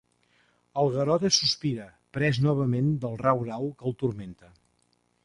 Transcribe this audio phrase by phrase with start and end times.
[0.83, 1.85] El Garota sospira,
[2.19, 4.51] pres novament del rau-rau que el turmenta.